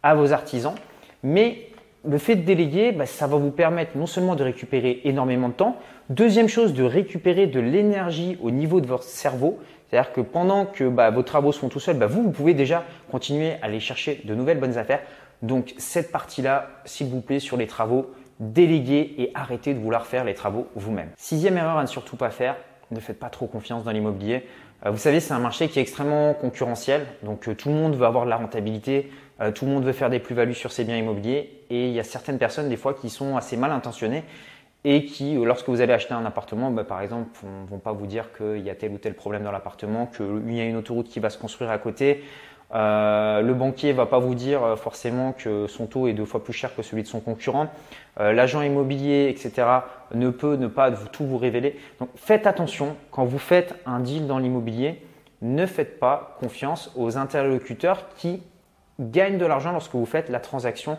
à 0.04 0.14
vos 0.14 0.32
artisans. 0.32 0.76
Mais 1.24 1.70
le 2.06 2.18
fait 2.18 2.36
de 2.36 2.42
déléguer, 2.42 2.92
bah, 2.92 3.06
ça 3.06 3.28
va 3.28 3.38
vous 3.38 3.52
permettre 3.52 3.98
non 3.98 4.06
seulement 4.06 4.36
de 4.36 4.44
récupérer 4.44 5.02
énormément 5.04 5.50
de 5.50 5.54
temps, 5.54 5.78
deuxième 6.10 6.48
chose, 6.48 6.74
de 6.74 6.84
récupérer 6.84 7.48
de 7.48 7.60
l'énergie 7.60 8.38
au 8.42 8.52
niveau 8.52 8.82
de 8.82 8.88
votre 8.88 9.04
cerveau. 9.04 9.60
C'est-à-dire 9.90 10.14
que 10.14 10.22
pendant 10.22 10.66
que 10.66 10.88
bah, 10.88 11.10
vos 11.10 11.24
travaux 11.24 11.52
sont 11.52 11.70
tout 11.70 11.80
seuls, 11.80 11.98
bah, 11.98 12.08
vous, 12.08 12.24
vous 12.24 12.32
pouvez 12.32 12.54
déjà 12.54 12.84
continuer 13.12 13.54
à 13.62 13.66
aller 13.66 13.80
chercher 13.80 14.22
de 14.24 14.36
nouvelles 14.36 14.60
bonnes 14.60 14.78
affaires. 14.78 15.02
Donc 15.42 15.74
cette 15.78 16.12
partie-là, 16.12 16.70
s'il 16.86 17.08
vous 17.08 17.22
plaît, 17.22 17.40
sur 17.40 17.58
les 17.58 17.68
travaux, 17.68 18.12
déléguez 18.40 19.16
et 19.18 19.32
arrêtez 19.34 19.74
de 19.74 19.80
vouloir 19.80 20.06
faire 20.06 20.24
les 20.24 20.34
travaux 20.34 20.68
vous-même. 20.76 21.10
Sixième 21.18 21.58
erreur 21.58 21.78
à 21.78 21.82
ne 21.82 21.88
surtout 21.88 22.16
pas 22.16 22.30
faire, 22.30 22.56
ne 22.92 23.00
faites 23.00 23.20
pas 23.20 23.30
trop 23.30 23.48
confiance 23.48 23.84
dans 23.84 23.92
l'immobilier. 23.92 24.46
Euh, 24.86 24.92
vous 24.92 24.98
savez, 24.98 25.20
c'est 25.20 25.34
un 25.34 25.40
marché 25.40 25.68
qui 25.68 25.80
est 25.80 25.82
extrêmement 25.82 26.34
concurrentiel, 26.34 27.06
donc 27.24 27.48
euh, 27.48 27.56
tout 27.56 27.70
le 27.70 27.76
monde 27.76 27.96
veut 27.96 28.06
avoir 28.06 28.24
de 28.24 28.30
la 28.30 28.38
rentabilité, 28.38 29.12
euh, 29.42 29.52
tout 29.52 29.66
le 29.66 29.72
monde 29.72 29.84
veut 29.84 29.92
faire 29.92 30.10
des 30.10 30.20
plus-values 30.20 30.54
sur 30.54 30.72
ses 30.72 30.86
biens 30.86 30.96
immobiliers, 30.96 31.64
et 31.70 31.88
il 31.88 31.94
y 31.94 32.00
a 32.00 32.04
certaines 32.04 32.38
personnes 32.38 32.70
des 32.70 32.78
fois 32.78 32.94
qui 32.94 33.10
sont 33.10 33.36
assez 33.36 33.58
mal 33.58 33.72
intentionnées 33.72 34.24
et 34.86 35.04
qui, 35.04 35.34
lorsque 35.36 35.68
vous 35.68 35.82
allez 35.82 35.92
acheter 35.92 36.14
un 36.14 36.26
appartement, 36.26 36.72
bah, 36.72 36.86
par 36.86 37.02
exemple, 37.02 37.30
ne 37.44 37.68
vont 37.68 37.80
pas 37.80 37.92
vous 37.92 38.08
dire 38.08 38.32
qu'il 38.32 38.62
y 38.62 38.70
a 38.70 38.76
tel 38.76 38.94
ou 38.94 38.98
tel 38.98 39.14
problème 39.14 39.44
dans 39.44 39.52
l'appartement, 39.52 40.06
qu'il 40.08 40.56
y 40.56 40.62
a 40.62 40.64
une 40.64 40.78
autoroute 40.78 41.10
qui 41.10 41.20
va 41.20 41.30
se 41.30 41.38
construire 41.38 41.70
à 41.70 41.78
côté. 41.78 42.24
Euh, 42.74 43.42
le 43.42 43.54
banquier 43.56 43.94
va 43.94 44.06
pas 44.06 44.20
vous 44.20 44.36
dire 44.36 44.64
euh, 44.64 44.76
forcément 44.76 45.32
que 45.32 45.66
son 45.66 45.88
taux 45.88 46.08
est 46.08 46.14
deux 46.14 46.26
fois 46.26 46.44
plus 46.44 46.54
cher 46.54 46.76
que 46.76 46.84
celui 46.84 47.02
de 47.02 47.08
son 47.08 47.20
concurrent. 47.20 47.68
Euh, 48.20 48.32
L'agent 48.32 48.62
immobilier, 48.62 49.28
etc., 49.30 49.68
ne 50.14 50.30
peut 50.30 50.56
ne 50.56 50.68
pas 50.68 50.92
tout 50.92 51.26
vous 51.26 51.38
révéler. 51.38 51.80
Donc 52.00 52.10
faites 52.16 52.46
attention 52.46 52.96
quand 53.12 53.26
vous 53.26 53.40
faites 53.40 53.76
un 53.86 54.00
deal 54.00 54.28
dans 54.28 54.38
l'immobilier. 54.38 55.02
Ne 55.42 55.66
faites 55.66 56.00
pas 56.00 56.36
confiance 56.40 56.92
aux 56.96 57.18
interlocuteurs 57.18 58.10
qui 58.16 58.44
gagnent 59.00 59.38
de 59.38 59.46
l'argent 59.46 59.72
lorsque 59.72 59.94
vous 59.94 60.06
faites 60.06 60.30
la 60.30 60.40
transaction 60.40 60.98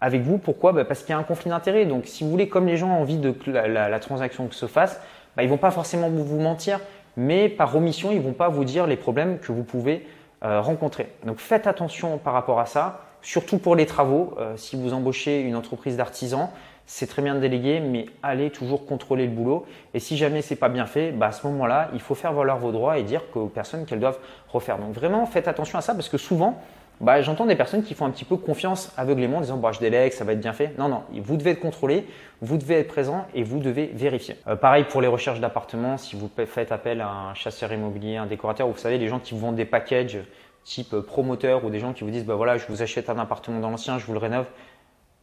avec 0.00 0.22
vous. 0.22 0.38
Pourquoi? 0.38 0.72
Bah, 0.72 0.84
Parce 0.84 1.00
qu'il 1.00 1.10
y 1.10 1.12
a 1.12 1.18
un 1.18 1.24
conflit 1.24 1.50
d'intérêt. 1.50 1.84
Donc 1.84 2.06
si 2.06 2.24
vous 2.24 2.30
voulez, 2.30 2.48
comme 2.48 2.66
les 2.66 2.78
gens 2.78 2.88
ont 2.88 3.02
envie 3.02 3.18
de 3.18 3.30
que 3.32 3.50
la, 3.50 3.98
transaction 3.98 4.50
se 4.50 4.66
fasse, 4.66 5.00
bah, 5.36 5.42
ils 5.42 5.46
ne 5.46 5.50
vont 5.50 5.58
pas 5.58 5.70
forcément 5.70 6.08
vous 6.08 6.40
mentir, 6.40 6.80
mais 7.16 7.50
par 7.50 7.76
omission, 7.76 8.10
ils 8.10 8.18
ne 8.18 8.22
vont 8.22 8.32
pas 8.32 8.48
vous 8.48 8.64
dire 8.64 8.86
les 8.86 8.96
problèmes 8.96 9.38
que 9.38 9.52
vous 9.52 9.64
pouvez 9.64 10.06
rencontrer. 10.42 11.12
Donc 11.24 11.38
faites 11.38 11.66
attention 11.66 12.18
par 12.18 12.32
rapport 12.32 12.60
à 12.60 12.66
ça, 12.66 13.02
surtout 13.22 13.58
pour 13.58 13.76
les 13.76 13.86
travaux. 13.86 14.34
Euh, 14.38 14.56
si 14.56 14.76
vous 14.76 14.92
embauchez 14.92 15.40
une 15.40 15.56
entreprise 15.56 15.96
d'artisans, 15.96 16.48
c'est 16.86 17.06
très 17.06 17.22
bien 17.22 17.34
de 17.34 17.40
déléguer, 17.40 17.78
mais 17.80 18.06
allez 18.22 18.50
toujours 18.50 18.84
contrôler 18.86 19.26
le 19.26 19.32
boulot. 19.32 19.64
Et 19.94 20.00
si 20.00 20.16
jamais 20.16 20.42
c'est 20.42 20.56
pas 20.56 20.68
bien 20.68 20.86
fait, 20.86 21.12
bah 21.12 21.26
à 21.26 21.32
ce 21.32 21.46
moment-là, 21.46 21.88
il 21.94 22.00
faut 22.00 22.14
faire 22.16 22.32
valoir 22.32 22.58
vos 22.58 22.72
droits 22.72 22.98
et 22.98 23.04
dire 23.04 23.22
aux 23.34 23.46
personnes 23.46 23.86
qu'elles 23.86 24.00
doivent 24.00 24.18
refaire. 24.48 24.78
Donc 24.78 24.92
vraiment, 24.92 25.24
faites 25.26 25.46
attention 25.46 25.78
à 25.78 25.82
ça 25.82 25.94
parce 25.94 26.08
que 26.08 26.18
souvent, 26.18 26.60
bah, 27.00 27.22
j'entends 27.22 27.46
des 27.46 27.56
personnes 27.56 27.82
qui 27.82 27.94
font 27.94 28.04
un 28.04 28.10
petit 28.10 28.26
peu 28.26 28.36
confiance 28.36 28.92
aveuglément 28.96 29.38
en 29.38 29.40
disant 29.40 29.56
bah, 29.56 29.72
je 29.72 29.80
délègue, 29.80 30.12
ça 30.12 30.24
va 30.24 30.32
être 30.32 30.40
bien 30.40 30.52
fait. 30.52 30.74
Non, 30.78 30.88
non, 30.88 31.02
vous 31.22 31.36
devez 31.36 31.52
être 31.52 31.60
contrôlé, 31.60 32.06
vous 32.42 32.58
devez 32.58 32.74
être 32.74 32.88
présent 32.88 33.26
et 33.34 33.42
vous 33.42 33.58
devez 33.58 33.86
vérifier. 33.94 34.36
Euh, 34.46 34.56
pareil 34.56 34.84
pour 34.84 35.00
les 35.00 35.08
recherches 35.08 35.40
d'appartements, 35.40 35.96
si 35.96 36.14
vous 36.14 36.30
faites 36.46 36.72
appel 36.72 37.00
à 37.00 37.08
un 37.08 37.34
chasseur 37.34 37.72
immobilier, 37.72 38.16
un 38.16 38.26
décorateur, 38.26 38.68
vous 38.68 38.76
savez, 38.76 38.98
les 38.98 39.08
gens 39.08 39.18
qui 39.18 39.32
vous 39.32 39.40
vendent 39.40 39.56
des 39.56 39.64
packages 39.64 40.18
type 40.64 40.94
promoteur 41.00 41.64
ou 41.64 41.70
des 41.70 41.80
gens 41.80 41.94
qui 41.94 42.04
vous 42.04 42.10
disent 42.10 42.26
bah 42.26 42.34
voilà, 42.34 42.58
je 42.58 42.66
vous 42.68 42.82
achète 42.82 43.08
un 43.08 43.18
appartement 43.18 43.60
dans 43.60 43.70
l'ancien, 43.70 43.98
je 43.98 44.04
vous 44.04 44.12
le 44.12 44.18
rénove. 44.18 44.46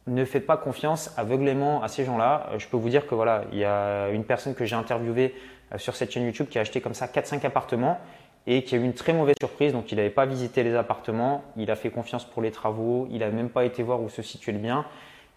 Ne 0.08 0.24
faites 0.24 0.46
pas 0.46 0.56
confiance 0.56 1.12
aveuglément 1.16 1.82
à 1.82 1.88
ces 1.88 2.04
gens-là. 2.04 2.48
Euh, 2.50 2.58
je 2.58 2.66
peux 2.66 2.76
vous 2.76 2.88
dire 2.88 3.06
que 3.06 3.14
voilà, 3.14 3.44
il 3.52 3.58
y 3.58 3.64
a 3.64 4.08
une 4.08 4.24
personne 4.24 4.54
que 4.54 4.64
j'ai 4.64 4.74
interviewée 4.74 5.34
euh, 5.72 5.78
sur 5.78 5.94
cette 5.94 6.10
chaîne 6.10 6.24
YouTube 6.24 6.48
qui 6.50 6.58
a 6.58 6.62
acheté 6.62 6.80
comme 6.80 6.94
ça 6.94 7.06
4-5 7.06 7.46
appartements 7.46 7.98
et 8.50 8.62
qui 8.62 8.74
a 8.74 8.78
eu 8.78 8.82
une 8.82 8.94
très 8.94 9.12
mauvaise 9.12 9.36
surprise. 9.38 9.72
Donc, 9.72 9.92
il 9.92 9.96
n'avait 9.96 10.08
pas 10.08 10.24
visité 10.24 10.64
les 10.64 10.74
appartements, 10.74 11.44
il 11.56 11.70
a 11.70 11.76
fait 11.76 11.90
confiance 11.90 12.24
pour 12.24 12.40
les 12.42 12.50
travaux, 12.50 13.06
il 13.12 13.18
n'a 13.18 13.28
même 13.28 13.50
pas 13.50 13.64
été 13.64 13.82
voir 13.82 14.00
où 14.00 14.08
se 14.08 14.22
situait 14.22 14.52
le 14.52 14.58
bien. 14.58 14.86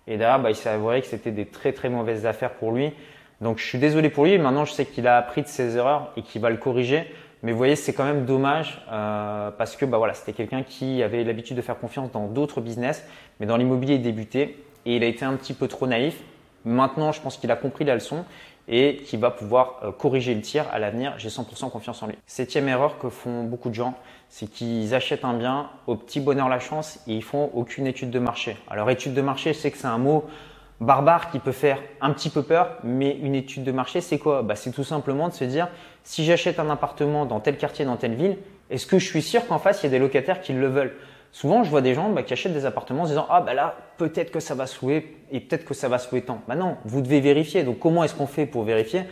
Et 0.07 0.15
là, 0.15 0.37
bah, 0.37 0.49
il 0.49 0.55
s'est 0.55 0.69
avoué 0.69 1.01
que 1.01 1.07
c'était 1.07 1.31
des 1.31 1.45
très 1.45 1.73
très 1.73 1.89
mauvaises 1.89 2.25
affaires 2.25 2.53
pour 2.53 2.71
lui. 2.71 2.93
Donc, 3.41 3.57
je 3.57 3.65
suis 3.65 3.79
désolé 3.79 4.09
pour 4.09 4.23
lui. 4.23 4.37
Maintenant, 4.37 4.63
je 4.63 4.71
sais 4.71 4.85
qu'il 4.85 5.07
a 5.07 5.17
appris 5.17 5.41
de 5.41 5.47
ses 5.47 5.75
erreurs 5.75 6.13
et 6.15 6.21
qu'il 6.21 6.41
va 6.41 6.49
le 6.49 6.55
corriger. 6.55 7.05
Mais 7.43 7.51
vous 7.51 7.57
voyez, 7.57 7.75
c'est 7.75 7.91
quand 7.91 8.05
même 8.05 8.25
dommage 8.25 8.81
euh, 8.89 9.51
parce 9.51 9.75
que 9.75 9.83
bah, 9.83 9.97
voilà, 9.97 10.13
c'était 10.13 10.33
quelqu'un 10.33 10.63
qui 10.63 11.03
avait 11.03 11.25
l'habitude 11.25 11.57
de 11.57 11.61
faire 11.61 11.77
confiance 11.77 12.11
dans 12.11 12.27
d'autres 12.27 12.61
business, 12.61 13.05
mais 13.39 13.45
dans 13.45 13.57
l'immobilier, 13.57 13.95
il 13.95 14.01
débutait 14.01 14.55
et 14.85 14.95
il 14.95 15.03
a 15.03 15.07
été 15.07 15.25
un 15.25 15.33
petit 15.33 15.53
peu 15.53 15.67
trop 15.67 15.85
naïf. 15.85 16.21
maintenant, 16.63 17.11
je 17.11 17.19
pense 17.19 17.37
qu'il 17.37 17.51
a 17.51 17.55
compris 17.55 17.83
la 17.83 17.95
leçon 17.95 18.23
et 18.67 18.97
qu'il 18.97 19.19
va 19.19 19.31
pouvoir 19.31 19.79
euh, 19.83 19.91
corriger 19.91 20.33
le 20.33 20.41
tir 20.41 20.65
à 20.71 20.79
l'avenir. 20.79 21.13
J'ai 21.17 21.29
100% 21.29 21.69
confiance 21.69 22.01
en 22.03 22.07
lui. 22.07 22.15
Septième 22.25 22.67
erreur 22.67 22.97
que 22.99 23.09
font 23.09 23.43
beaucoup 23.43 23.69
de 23.69 23.75
gens, 23.75 23.95
c'est 24.29 24.49
qu'ils 24.49 24.93
achètent 24.95 25.25
un 25.25 25.33
bien 25.33 25.69
au 25.87 25.95
petit 25.95 26.19
bonheur 26.19 26.49
la 26.49 26.59
chance 26.59 26.99
et 27.07 27.15
ils 27.15 27.23
font 27.23 27.49
aucune 27.53 27.87
étude 27.87 28.11
de 28.11 28.19
marché. 28.19 28.57
Alors 28.69 28.89
étude 28.89 29.13
de 29.13 29.21
marché, 29.21 29.53
sais 29.53 29.71
que 29.71 29.77
c'est 29.77 29.87
un 29.87 29.97
mot 29.97 30.25
barbare 30.81 31.29
qui 31.31 31.39
peut 31.39 31.51
faire 31.51 31.77
un 32.01 32.11
petit 32.11 32.29
peu 32.29 32.41
peur, 32.41 32.77
mais 32.83 33.15
une 33.21 33.35
étude 33.35 33.63
de 33.63 33.71
marché, 33.71 34.01
c'est 34.01 34.17
quoi? 34.17 34.41
Bah, 34.41 34.55
C'est 34.55 34.71
tout 34.71 34.83
simplement 34.83 35.29
de 35.29 35.33
se 35.33 35.43
dire, 35.43 35.69
si 36.03 36.25
j'achète 36.25 36.59
un 36.59 36.69
appartement 36.69 37.25
dans 37.25 37.39
tel 37.39 37.57
quartier, 37.57 37.85
dans 37.85 37.97
telle 37.97 38.15
ville, 38.15 38.37
est-ce 38.69 38.87
que 38.87 38.97
je 38.97 39.05
suis 39.05 39.21
sûr 39.21 39.45
qu'en 39.47 39.59
face, 39.59 39.83
il 39.83 39.85
y 39.85 39.87
a 39.87 39.91
des 39.91 39.99
locataires 39.99 40.41
qui 40.41 40.53
le 40.53 40.67
veulent? 40.67 40.95
Souvent, 41.31 41.63
je 41.63 41.69
vois 41.69 41.81
des 41.81 41.93
gens 41.93 42.09
bah, 42.09 42.23
qui 42.23 42.33
achètent 42.33 42.53
des 42.53 42.65
appartements 42.65 43.03
en 43.03 43.05
se 43.05 43.11
disant 43.11 43.25
Ah, 43.29 43.41
bah 43.41 43.53
là, 43.53 43.75
peut-être 43.97 44.31
que 44.31 44.39
ça 44.39 44.53
va 44.53 44.67
se 44.67 44.85
et 44.85 45.39
peut-être 45.39 45.65
que 45.65 45.73
ça 45.73 45.87
va 45.87 45.97
se 45.97 46.13
tant. 46.17 46.41
Bah 46.47 46.55
non, 46.55 46.77
vous 46.85 47.01
devez 47.01 47.21
vérifier. 47.21 47.63
Donc, 47.63 47.79
comment 47.79 48.03
est-ce 48.03 48.15
qu'on 48.15 48.27
fait 48.27 48.45
pour 48.45 48.63
vérifier? 48.63 49.03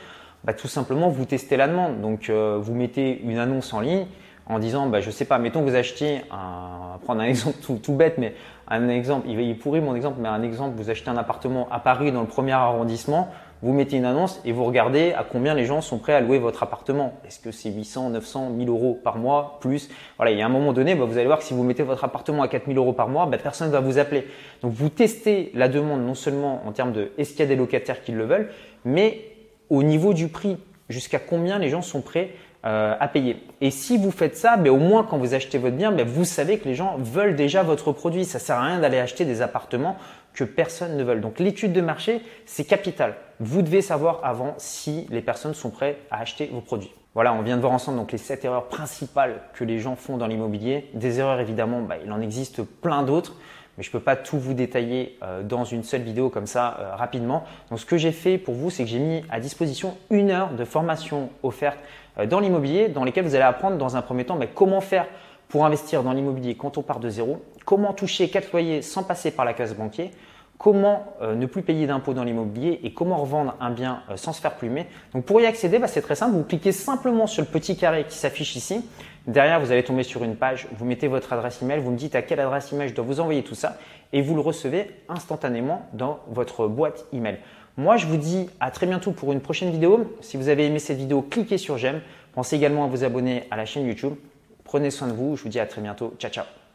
Bah, 0.44 0.54
Tout 0.54 0.68
simplement, 0.68 1.10
vous 1.10 1.26
testez 1.26 1.58
la 1.58 1.68
demande. 1.68 2.02
Donc, 2.02 2.30
euh, 2.30 2.58
vous 2.60 2.74
mettez 2.76 3.22
une 3.22 3.38
annonce 3.38 3.74
en 3.74 3.80
ligne 3.80 4.06
en 4.50 4.58
disant, 4.58 4.88
bah, 4.88 5.00
je 5.00 5.12
sais 5.12 5.26
pas, 5.26 5.38
mettons 5.38 5.64
que 5.64 5.70
vous 5.70 5.76
achetiez, 5.76 6.22
un, 6.32 6.98
prendre 7.04 7.22
un 7.22 7.26
exemple 7.28 7.58
tout, 7.62 7.94
bête, 7.94 8.18
mais 8.18 8.34
un 8.68 8.90
exemple, 8.90 9.28
il, 9.30 9.40
il 9.40 9.58
pourrit 9.58 9.80
mon 9.80 9.96
exemple, 9.96 10.18
mais 10.20 10.28
un 10.28 10.42
exemple, 10.42 10.76
vous 10.76 10.90
achetez 10.90 11.10
un 11.10 11.18
appartement 11.18 11.68
à 11.72 11.80
Paris 11.80 12.12
dans 12.12 12.22
le 12.22 12.28
premier 12.28 12.54
arrondissement, 12.54 13.30
vous 13.62 13.74
mettez 13.74 13.98
une 13.98 14.06
annonce 14.06 14.40
et 14.46 14.52
vous 14.52 14.64
regardez 14.64 15.12
à 15.14 15.24
combien 15.24 15.54
les 15.54 15.66
gens 15.66 15.82
sont 15.82 15.98
prêts 15.98 16.14
à 16.14 16.22
louer 16.22 16.40
votre 16.40 16.64
appartement. 16.64 17.14
Est-ce 17.28 17.40
que 17.40 17.52
c'est 17.52 17.70
800, 17.70 18.12
900, 18.12 18.52
1000 18.52 18.70
euros 18.70 19.00
par 19.04 19.18
mois 19.18 19.58
plus? 19.60 19.90
Voilà, 20.18 20.32
il 20.32 20.38
y 20.38 20.42
a 20.42 20.46
un 20.46 20.50
moment 20.50 20.72
donné, 20.72 20.96
bah, 20.96 21.06
vous 21.06 21.18
allez 21.18 21.26
voir 21.26 21.40
que 21.40 21.44
si 21.44 21.54
vous 21.54 21.64
mettez 21.64 21.84
votre 21.84 22.04
appartement 22.04 22.44
à 22.44 22.48
4000 22.48 22.78
euros 22.78 22.94
par 22.94 23.10
mois, 23.10 23.26
bah, 23.26 23.38
personne 23.38 23.68
ne 23.68 23.74
va 23.74 23.82
vous 23.82 24.00
appeler. 24.00 24.28
Donc 24.62 24.72
vous 24.72 24.90
testez 24.90 25.52
la 25.56 25.68
demande 25.68 26.06
non 26.06 26.16
seulement 26.16 26.62
en 26.66 26.72
termes 26.72 26.94
de 26.94 27.12
est-ce 27.18 27.32
qu'il 27.32 27.42
y 27.42 27.44
a 27.44 27.48
des 27.48 27.56
locataires 27.56 28.02
qui 28.02 28.14
le 28.14 28.26
veulent, 28.26 28.50
mais 28.86 29.22
au 29.70 29.84
niveau 29.84 30.14
du 30.14 30.30
prix, 30.30 30.58
jusqu'à 30.88 31.20
combien 31.20 31.60
les 31.60 31.70
gens 31.70 31.82
sont 31.82 32.02
prêts 32.02 32.32
euh, 32.66 32.96
à 33.00 33.08
payer. 33.08 33.38
Et 33.62 33.72
si 33.72 33.98
vous 33.98 34.12
faites 34.12 34.36
ça, 34.36 34.58
ben, 34.58 34.70
au 34.70 34.78
moins 34.78 35.04
quand 35.04 35.18
vous 35.18 35.34
achetez 35.34 35.58
votre 35.58 35.76
bien, 35.76 35.92
vous 35.92 36.26
savez 36.26 36.60
que 36.60 36.68
les 36.68 36.76
gens 36.76 36.98
veulent 36.98 37.36
déjà 37.36 37.64
votre 37.64 37.92
produit. 37.92 38.26
Ça 38.26 38.40
sert 38.40 38.58
à 38.58 38.64
rien 38.64 38.80
d'aller 38.80 39.00
acheter 39.00 39.24
des 39.26 39.42
appartements 39.42 39.98
que 40.34 40.44
personne 40.44 40.98
ne 40.98 41.04
veut. 41.04 41.20
Donc 41.20 41.40
l'étude 41.40 41.74
de 41.74 41.82
marché, 41.82 42.22
c'est 42.46 42.66
capital. 42.66 43.16
Vous 43.40 43.62
devez 43.62 43.82
savoir 43.82 44.20
avant 44.24 44.54
si 44.58 45.08
les 45.10 45.22
personnes 45.22 45.54
sont 45.54 45.70
prêtes 45.70 46.00
à 46.12 46.20
acheter 46.20 46.50
vos 46.52 46.62
produits. 46.62 46.92
Voilà, 47.16 47.34
on 47.34 47.42
vient 47.42 47.56
de 47.56 47.62
voir 47.62 47.74
ensemble 47.74 47.98
donc 47.98 48.12
les 48.12 48.18
7 48.18 48.46
erreurs 48.46 48.68
principales 48.68 49.42
que 49.54 49.64
les 49.64 49.80
gens 49.80 49.96
font 49.96 50.18
dans 50.18 50.28
l'immobilier. 50.28 50.90
Des 50.94 51.20
erreurs 51.20 51.40
évidemment, 51.40 51.82
ben, 51.82 51.98
il 52.04 52.12
en 52.12 52.22
existe 52.22 52.64
plein 52.64 53.04
d'autres 53.04 53.36
mais 53.80 53.84
je 53.84 53.90
ne 53.90 53.94
peux 53.94 54.02
pas 54.02 54.18
tout 54.18 54.38
vous 54.38 54.54
détailler 54.54 55.18
euh, 55.24 55.42
dans 55.42 55.64
une 55.64 55.84
seule 55.84 56.02
vidéo 56.02 56.30
comme 56.30 56.48
ça 56.48 56.76
euh, 56.80 56.96
rapidement. 56.96 57.46
Donc 57.70 57.80
ce 57.80 57.86
que 57.86 57.96
j'ai 57.96 58.12
fait 58.12 58.38
pour 58.38 58.54
vous, 58.54 58.70
c'est 58.70 58.84
que 58.84 58.90
j'ai 58.90 59.00
mis 59.00 59.24
à 59.30 59.40
disposition 59.40 59.96
une 60.10 60.32
heure 60.32 60.52
de 60.52 60.66
formation 60.66 61.30
offerte 61.44 61.80
euh, 62.18 62.26
dans 62.26 62.42
l'immobilier 62.42 62.90
dans 62.90 63.06
lesquelles 63.06 63.24
vous 63.24 63.36
allez 63.36 63.46
apprendre 63.46 63.78
dans 63.78 63.96
un 63.96 64.02
premier 64.02 64.26
temps 64.26 64.36
mais 64.36 64.50
comment 64.54 64.82
faire 64.82 65.08
pour 65.48 65.66
investir 65.66 66.04
dans 66.04 66.12
l'immobilier 66.12 66.56
quand 66.56 66.78
on 66.78 66.82
part 66.82 67.00
de 67.00 67.10
zéro, 67.10 67.42
comment 67.64 67.94
toucher 67.94 68.30
4 68.30 68.52
loyers 68.52 68.82
sans 68.82 69.04
passer 69.04 69.32
par 69.32 69.46
la 69.46 69.54
case 69.54 69.74
banquier, 69.74 70.12
comment 70.60 71.08
ne 71.22 71.46
plus 71.48 71.64
payer 71.64 71.88
d'impôts 71.88 72.14
dans 72.14 72.26
l'immobilier 72.26 72.82
et 72.84 72.94
comment 72.94 73.18
revendre 73.18 73.56
un 73.60 73.72
bien 73.72 74.04
sans 74.18 74.34
se 74.34 74.42
faire 74.42 74.56
plumer. 74.56 74.86
Donc 75.14 75.24
pour 75.26 75.40
y 75.42 75.46
accéder, 75.46 75.80
bah, 75.80 75.88
c'est 75.88 76.02
très 76.02 76.16
simple, 76.16 76.36
vous 76.36 76.44
cliquez 76.44 76.74
simplement 76.74 77.26
sur 77.26 77.42
le 77.42 77.48
petit 77.48 77.78
carré 77.78 78.06
qui 78.08 78.18
s'affiche 78.18 78.58
ici 78.58 78.84
Derrière, 79.30 79.60
vous 79.60 79.72
allez 79.72 79.84
tomber 79.84 80.04
sur 80.04 80.24
une 80.24 80.36
page, 80.36 80.68
vous 80.72 80.86
mettez 80.86 81.08
votre 81.08 81.34
adresse 81.34 81.62
email, 81.62 81.80
vous 81.82 81.92
me 81.92 81.98
dites 81.98 82.16
à 82.16 82.24
quelle 82.24 82.40
adresse 82.40 82.74
email 82.74 82.90
je 82.90 82.96
dois 82.96 83.06
vous 83.06 83.20
envoyer 83.20 83.44
tout 83.44 83.54
ça 83.54 83.78
et 84.12 84.22
vous 84.22 84.34
le 84.34 84.42
recevez 84.42 84.90
instantanément 85.08 85.88
dans 85.94 86.20
votre 86.30 86.68
boîte 86.68 87.06
email. 87.14 87.38
Moi, 87.78 87.96
je 87.98 88.08
vous 88.08 88.18
dis 88.18 88.50
à 88.60 88.72
très 88.72 88.88
bientôt 88.88 89.12
pour 89.12 89.32
une 89.32 89.40
prochaine 89.40 89.72
vidéo. 89.72 90.18
Si 90.22 90.36
vous 90.36 90.50
avez 90.50 90.66
aimé 90.66 90.80
cette 90.80 90.98
vidéo, 90.98 91.22
cliquez 91.22 91.58
sur 91.58 91.78
j'aime. 91.78 92.02
Pensez 92.34 92.56
également 92.56 92.86
à 92.86 92.88
vous 92.88 93.04
abonner 93.04 93.44
à 93.52 93.56
la 93.56 93.66
chaîne 93.66 93.86
YouTube. 93.86 94.16
Prenez 94.64 94.90
soin 94.90 95.08
de 95.08 95.14
vous. 95.14 95.38
Je 95.38 95.44
vous 95.44 95.50
dis 95.50 95.60
à 95.60 95.66
très 95.66 95.82
bientôt. 95.82 96.14
Ciao, 96.20 96.32
ciao. 96.32 96.59